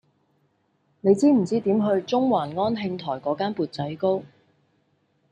[1.01, 4.23] 你知唔知點去中環安慶台嗰間缽仔糕